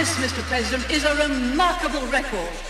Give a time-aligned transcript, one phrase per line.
[0.00, 0.42] This, Mr.
[0.44, 2.69] President, is a remarkable record.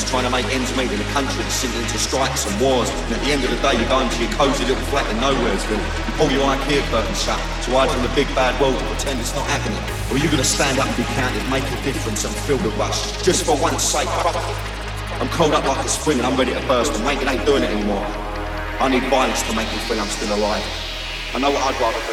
[0.00, 2.90] Pennies, trying to make ends meet in a country that's sinking into strikes and wars.
[2.90, 5.16] And at the end of the day, you go into your cosy little flat in
[5.18, 5.80] Nowheresville.
[5.80, 9.20] You pull your IKEA curtain shut to hide from the big bad world and pretend
[9.20, 9.80] it's not happening.
[10.10, 12.70] Or are you gonna stand up and be counted, make a difference and feel the
[12.76, 13.22] rush?
[13.22, 14.36] Just for once sake, fuck.
[15.20, 17.44] I'm cold up like a spring and I'm ready to burst, but mate, it ain't
[17.44, 18.04] doing it anymore.
[18.80, 20.64] I need violence to make me feel I'm still alive.
[21.34, 22.09] I know what I'd rather do,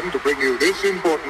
[0.00, 1.27] program to bring you this important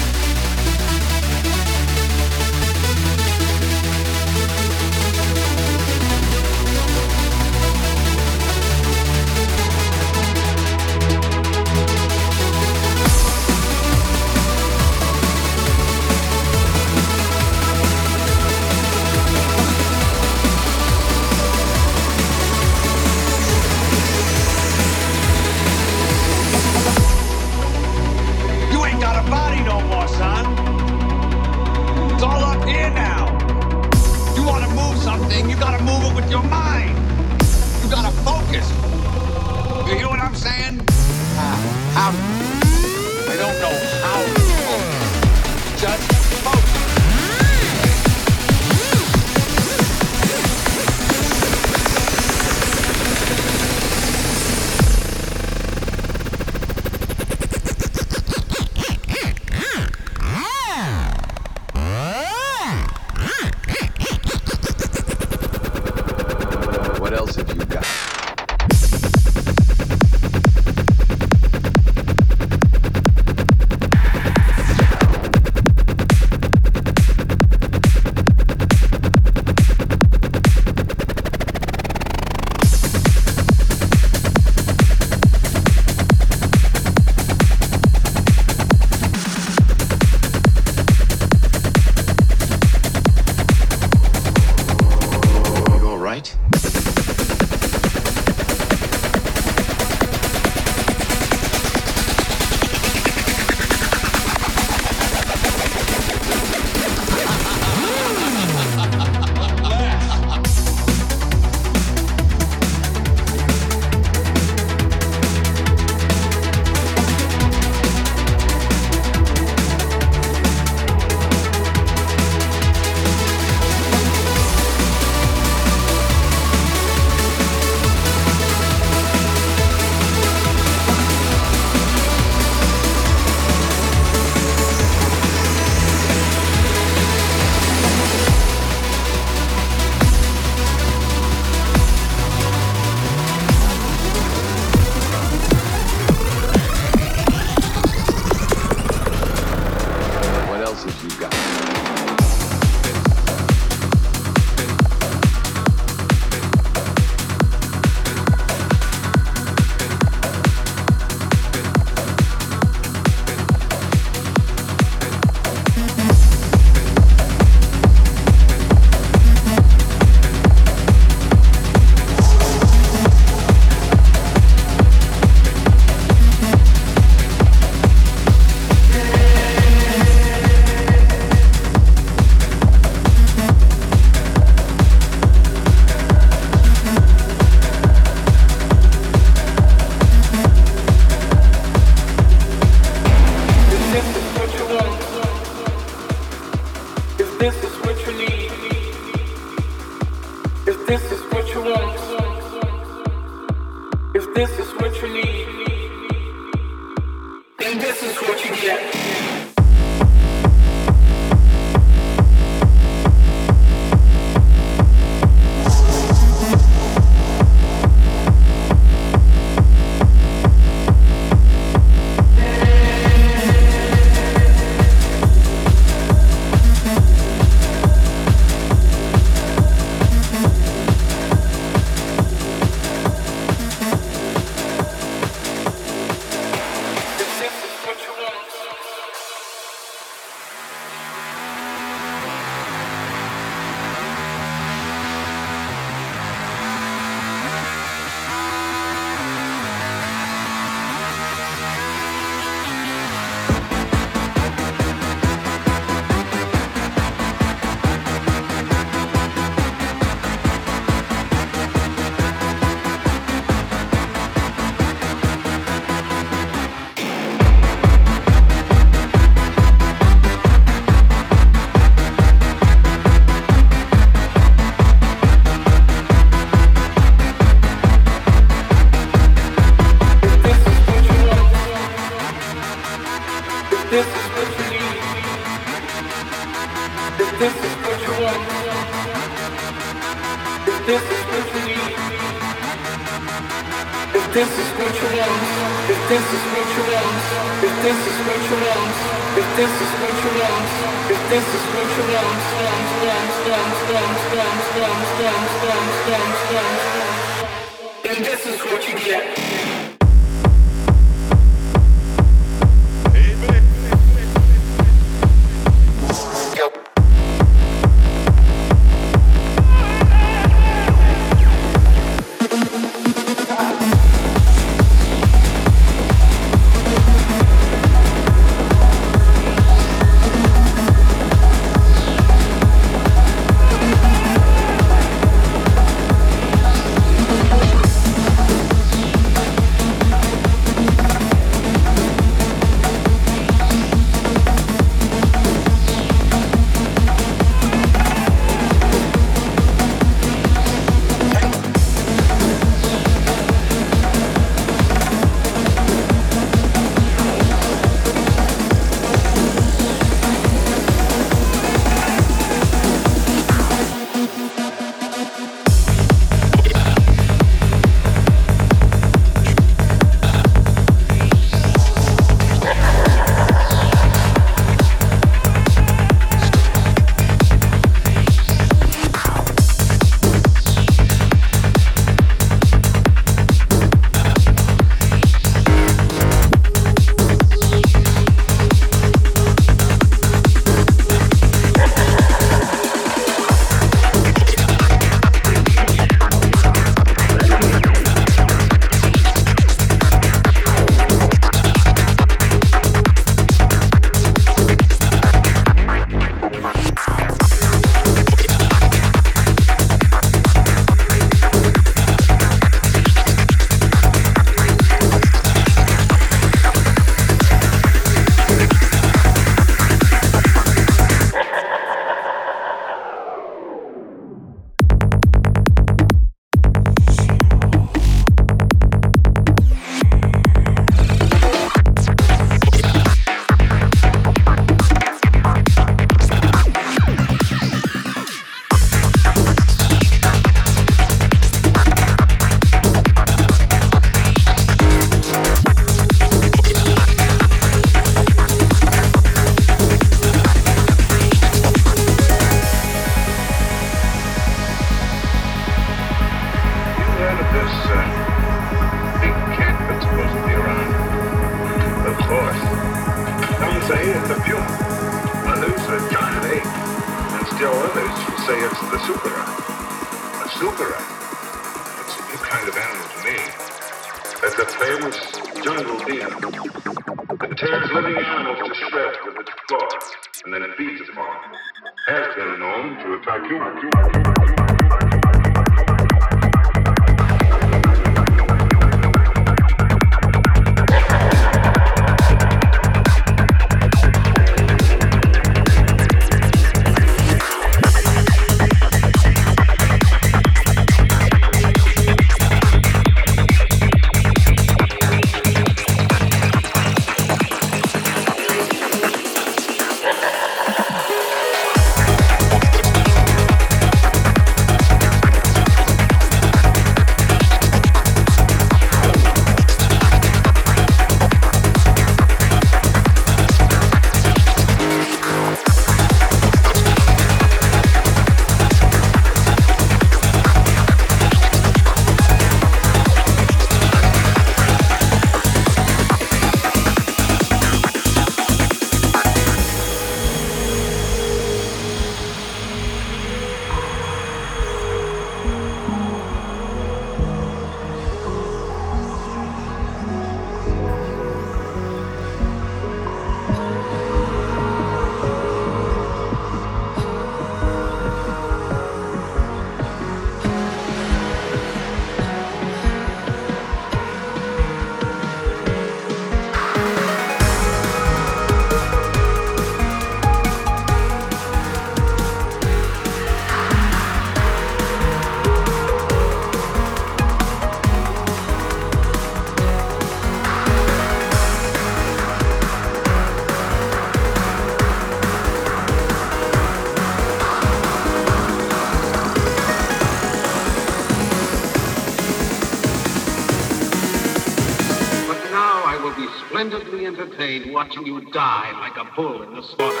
[599.21, 600.00] bull in the slaughterhouse.